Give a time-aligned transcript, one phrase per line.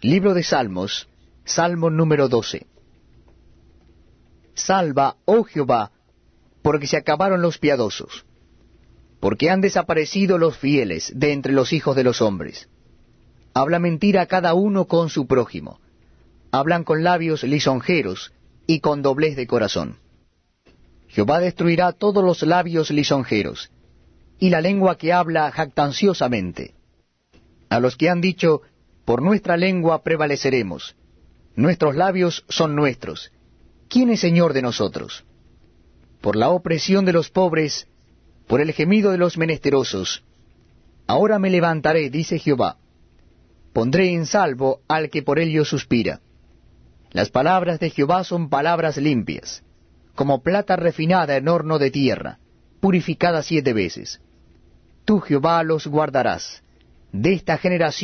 [0.00, 1.08] Libro de Salmos,
[1.44, 2.68] Salmo número 12.
[4.54, 5.90] Salva, oh Jehová,
[6.62, 8.24] porque se acabaron los piadosos,
[9.18, 12.68] porque han desaparecido los fieles de entre los hijos de los hombres.
[13.54, 15.80] Habla mentira cada uno con su prójimo.
[16.52, 18.32] Hablan con labios lisonjeros
[18.68, 19.98] y con doblez de corazón.
[21.08, 23.72] Jehová destruirá todos los labios lisonjeros,
[24.38, 26.74] y la lengua que habla jactanciosamente.
[27.68, 28.62] A los que han dicho,
[29.08, 30.94] por nuestra lengua prevaleceremos,
[31.56, 33.32] nuestros labios son nuestros,
[33.88, 35.24] ¿quién es Señor de nosotros?
[36.20, 37.88] Por la opresión de los pobres,
[38.46, 40.24] por el gemido de los menesterosos,
[41.06, 42.76] ahora me levantaré, dice Jehová,
[43.72, 46.20] pondré en salvo al que por ello suspira.
[47.10, 49.62] Las palabras de Jehová son palabras limpias,
[50.14, 52.40] como plata refinada en horno de tierra,
[52.78, 54.20] purificada siete veces.
[55.06, 56.62] Tú, Jehová, los guardarás.
[57.10, 57.98] De esta generación